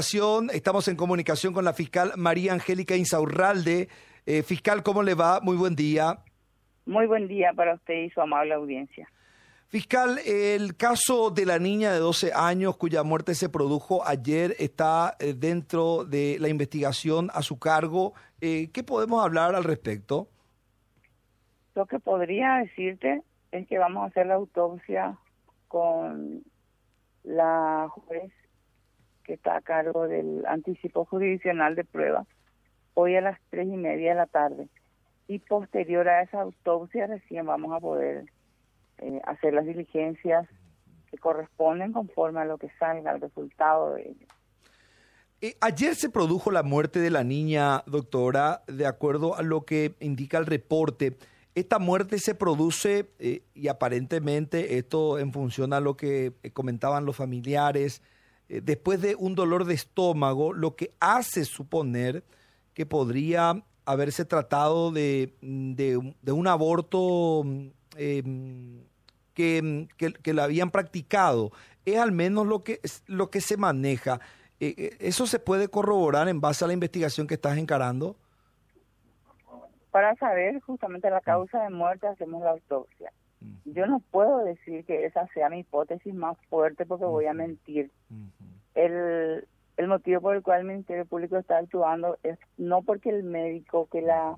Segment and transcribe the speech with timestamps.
[0.00, 3.88] Estamos en comunicación con la fiscal María Angélica Insaurralde.
[4.24, 5.40] Eh, fiscal, ¿cómo le va?
[5.42, 6.20] Muy buen día.
[6.86, 9.06] Muy buen día para usted y su amable audiencia.
[9.68, 15.16] Fiscal, el caso de la niña de 12 años cuya muerte se produjo ayer está
[15.20, 18.14] eh, dentro de la investigación a su cargo.
[18.40, 20.28] Eh, ¿Qué podemos hablar al respecto?
[21.74, 23.22] Lo que podría decirte
[23.52, 25.18] es que vamos a hacer la autopsia
[25.68, 26.42] con
[27.22, 28.32] la juez
[29.24, 32.26] que está a cargo del anticipo jurisdiccional de pruebas,
[32.94, 34.68] hoy a las tres y media de la tarde.
[35.28, 38.24] Y posterior a esa autopsia recién vamos a poder
[38.98, 40.46] eh, hacer las diligencias
[41.10, 44.26] que corresponden conforme a lo que salga el resultado de ello.
[45.40, 49.94] Eh, ayer se produjo la muerte de la niña, doctora, de acuerdo a lo que
[50.00, 51.16] indica el reporte.
[51.54, 57.16] Esta muerte se produce, eh, y aparentemente esto en función a lo que comentaban los
[57.16, 58.02] familiares,
[58.50, 62.24] eh, después de un dolor de estómago, lo que hace suponer
[62.74, 65.32] que podría haberse tratado de,
[66.26, 67.44] un aborto
[67.96, 68.82] em,
[69.34, 71.52] que, que, habían practicado.
[71.84, 74.20] Es al menos lo que, lo que se maneja.
[74.58, 78.16] Eh, eh, ¿Eso se puede corroborar en base a la investigación que estás encarando?
[79.92, 83.12] Para saber justamente la causa de muerte hacemos la autopsia.
[83.64, 87.90] Yo no puedo decir que esa sea mi hipótesis más fuerte porque voy a mentir.
[88.74, 89.46] el,
[89.76, 93.88] el motivo por el cual el Ministerio Público está actuando es no porque el médico
[93.90, 94.36] que la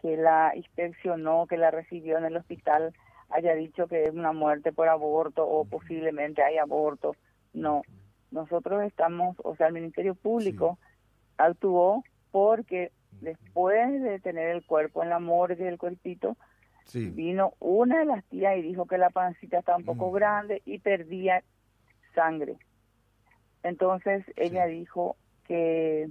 [0.00, 2.94] que la inspeccionó, que la recibió en el hospital
[3.28, 7.14] haya dicho que es una muerte por aborto o posiblemente hay aborto.
[7.52, 7.82] No,
[8.30, 10.78] nosotros estamos, o sea, el Ministerio Público
[11.36, 16.36] actuó porque después de tener el cuerpo en la morgue, el cuerpito,
[16.92, 20.14] Vino una de las tías y dijo que la pancita estaba un poco mm.
[20.14, 21.42] grande y perdía
[22.14, 22.56] sangre.
[23.62, 26.10] Entonces ella dijo que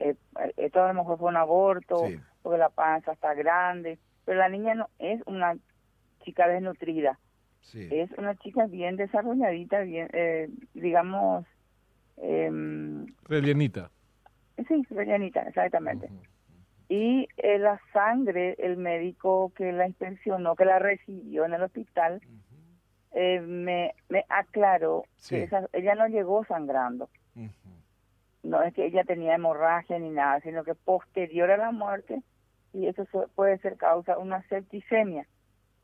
[0.00, 0.14] eh,
[0.56, 2.04] esto a lo mejor fue un aborto,
[2.42, 5.56] porque la panza está grande, pero la niña no es una
[6.24, 7.18] chica desnutrida.
[7.74, 11.44] Es una chica bien desarrolladita, bien, eh, digamos...
[12.16, 12.50] Eh,
[13.24, 13.90] rellenita.
[14.66, 16.08] Sí, rellenita, exactamente.
[16.88, 22.22] Y eh, la sangre, el médico que la inspeccionó, que la recibió en el hospital,
[23.12, 27.08] eh, me, me aclaró que ella no llegó sangrando.
[28.42, 32.22] No es que ella tenía hemorragia ni nada, sino que posterior a la muerte,
[32.72, 33.04] y eso
[33.34, 35.26] puede ser causa de una septicemia.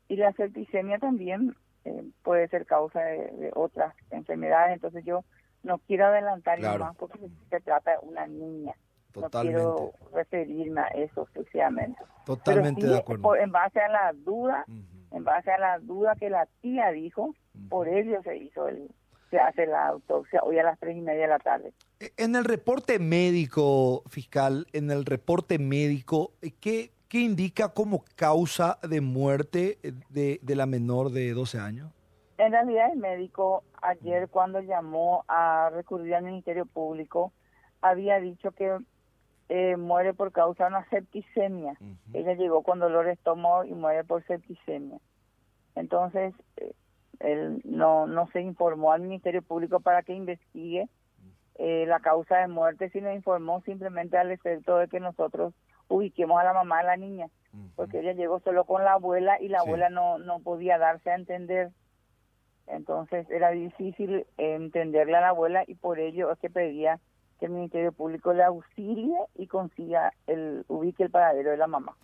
[0.07, 5.23] Y la septicemia también eh, puede ser causa de, otras enfermedades, entonces yo
[5.63, 8.73] no quiero adelantar más porque se trata de una niña.
[9.21, 9.61] Totalmente.
[9.61, 12.01] No quiero referirme a eso exclusivamente.
[12.25, 13.35] Totalmente de acuerdo.
[13.35, 14.65] en base a la duda,
[15.11, 17.35] en base a la duda que la tía dijo,
[17.69, 18.89] por ello se hizo el,
[19.29, 21.73] se hace la autopsia hoy a las tres y media de la tarde.
[21.99, 28.03] E, en el reporte médico, fiscal, en el reporte médico, eh, ¿qué, qué indica como
[28.15, 31.91] causa de muerte de, de la menor de 12 años?
[32.37, 37.31] En realidad el médico ayer cuando llamó a recurrir al Ministerio Público
[37.81, 38.77] había dicho que
[39.49, 41.77] eh, muere por causa de una septicemia.
[42.13, 44.99] Ella llegó con dolor de estómago y muere por septicemia.
[45.75, 46.73] Entonces, eh,
[47.19, 50.89] él no, no se informó al Ministerio Público para que investigue
[51.57, 55.53] eh, la causa de muerte, sino informó simplemente al efecto de que nosotros
[55.87, 57.27] ubiquemos a la mamá de la niña,
[57.75, 61.15] porque ella llegó solo con la abuela y la abuela no, no podía darse a
[61.15, 61.71] entender.
[62.67, 66.99] Entonces era difícil entenderle a la abuela y por ello es que pedía
[67.39, 71.95] que el Ministerio Público le auxilie y consiga el ubique el paradero de la mamá.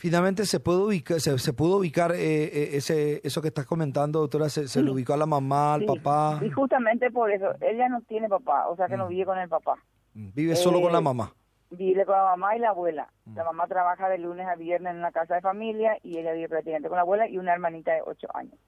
[0.00, 4.48] Finalmente se puede ubicar, se, pudo ubicar eh, eh, ese eso que estás comentando, doctora,
[4.48, 6.40] se, le ubicó a la mamá, al papá.
[6.42, 9.08] Y justamente por eso, ella no tiene papá, o sea que no mm.
[9.10, 9.74] vive con el papá.
[10.14, 10.28] Mm.
[10.34, 11.34] Vive solo con la eh, mamá.
[11.70, 13.12] Vive con la mamá y la abuela.
[13.26, 13.36] Mm.
[13.36, 16.48] La mamá trabaja de lunes a viernes en una casa de familia y ella vive
[16.48, 18.58] prácticamente con la abuela y una hermanita de ocho años.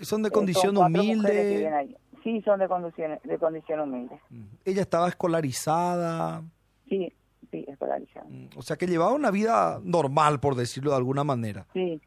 [0.00, 1.94] ¿Son de condición humilde?
[2.24, 4.18] Sí, son de condición, de condición humilde.
[4.64, 6.42] ¿Ella estaba escolarizada?
[6.88, 7.12] Sí,
[7.50, 8.26] sí, escolarizada.
[8.56, 11.66] O sea, que llevaba una vida normal, por decirlo de alguna manera.
[11.74, 12.00] Sí,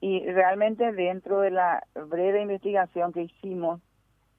[0.00, 3.80] y realmente dentro de la breve investigación que hicimos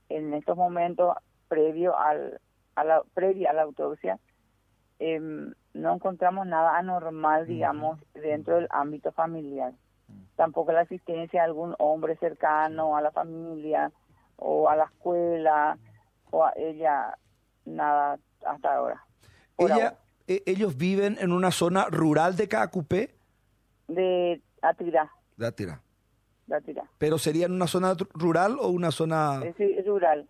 [0.07, 1.17] en estos momentos
[1.49, 2.39] previo al,
[2.75, 4.19] a la, previa a la autopsia,
[4.99, 9.73] em, no encontramos nada anormal, digamos, dentro del ámbito familiar.
[10.37, 13.91] Tampoco la asistencia de algún hombre cercano a la familia,
[14.37, 15.77] o a la escuela
[16.31, 17.17] o a ella
[17.65, 19.05] nada hasta ahora.
[19.57, 19.97] Ella,
[20.27, 23.15] e, ¿Ellos viven en una zona rural de Cacupé?
[23.87, 25.11] De Atira.
[25.37, 25.81] De Atira.
[26.47, 26.83] De Atira.
[26.97, 29.41] ¿Pero sería en una zona rural o una zona...?
[29.57, 30.27] Sí, rural.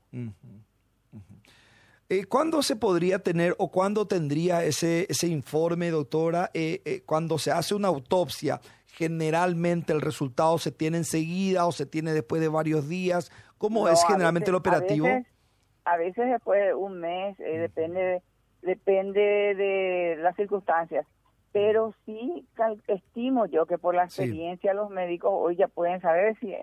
[2.07, 6.51] Eh, ¿Cuándo se podría tener o cuándo tendría ese, ese informe, doctora?
[6.53, 11.85] Eh, eh, cuando se hace una autopsia, generalmente el resultado se tiene enseguida o se
[11.85, 13.31] tiene después de varios días.
[13.57, 15.07] ¿Cómo es generalmente el operativo?
[15.85, 18.21] A veces, después de un mes, depende,
[18.61, 19.21] depende
[19.55, 21.05] de las circunstancias.
[21.51, 22.45] Pero sí
[22.87, 26.53] estimo yo que por la experiencia los médicos hoy ya pueden saber si,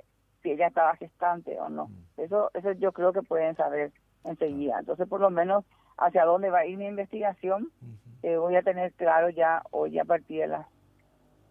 [0.42, 1.90] si ella estaba gestante o no.
[2.18, 3.92] Eso, eso yo creo que pueden saber
[4.24, 4.78] enseguida.
[4.78, 5.64] Entonces, por lo menos,
[5.96, 7.70] hacia dónde va a ir mi investigación,
[8.22, 10.66] eh, voy a tener claro ya hoy a partir de las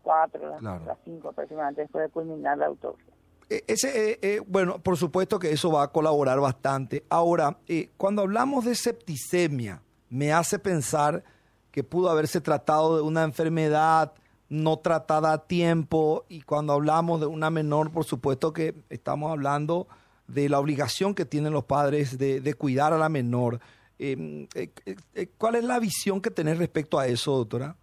[0.03, 3.13] 4, las, 5 aproximadamente, después de culminar la autopsia.
[3.53, 7.03] Eh, ese, eh, bueno, por supuesto que eso va a colaborar bastante.
[7.09, 7.57] Ahora,
[7.97, 11.23] cuando hablamos de septicemia, me hace pensar
[11.71, 14.13] que pudo haberse tratado de una enfermedad
[14.51, 19.87] no tratada a tiempo y cuando hablamos de una menor, por supuesto que estamos hablando
[20.27, 23.61] de la obligación que tienen los padres de, cuidar a la menor.
[23.97, 27.77] Em, eh, eh, eh, ¿Cuál es la visión que tenés respecto a eso, doctora?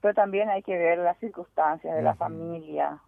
[0.00, 3.00] Pero también hay que ver las circunstancias de la familia,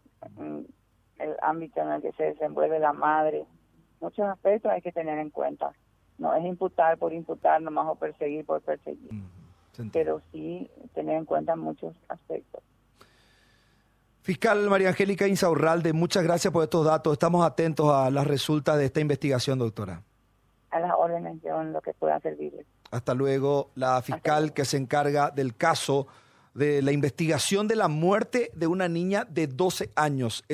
[1.19, 3.45] el ámbito en el que se desenvuelve la madre.
[4.01, 5.73] Muchos aspectos hay que tener en cuenta.
[6.19, 9.11] No es imputar por imputar nomás o perseguir por perseguir.
[9.93, 12.63] Pero sí tener en cuenta muchos aspectos.
[14.23, 17.13] Fiscal María Angélica Insaurralde, muchas gracias por estos datos.
[17.13, 20.03] Estamos atentos a las resultas de esta investigación, doctora.
[20.71, 22.67] A las órdenes, yo en lo que pueda servirle.
[22.91, 26.09] Hasta luego, la fiscal que se encarga del caso
[26.53, 30.45] de la investigación de la muerte de una niña de 12 años.